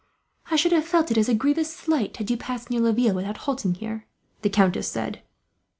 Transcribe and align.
"I 0.49 0.55
should 0.55 0.71
have 0.71 0.83
felt 0.87 1.11
it 1.11 1.17
as 1.19 1.29
a 1.29 1.35
grievous 1.35 1.71
slight, 1.71 2.17
had 2.17 2.31
you 2.31 2.35
passed 2.35 2.71
near 2.71 2.79
Laville 2.81 3.13
without 3.13 3.37
halting 3.37 3.75
here," 3.75 4.07
the 4.41 4.49
countess 4.49 4.87
said. 4.87 5.21